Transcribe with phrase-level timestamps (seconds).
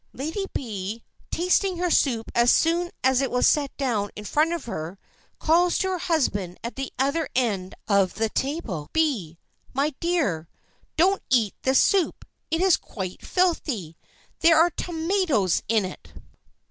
[0.13, 4.65] Lady B——, tasting her soup as soon as it was set down in front of
[4.65, 4.97] her,
[5.37, 9.37] calls to her husband at the other end of the table: "B——,
[9.75, 10.49] my dear!
[10.97, 12.25] Don't eat this soup!
[12.49, 13.95] It is quite filthy!
[14.39, 16.11] There are tomatoes in it!"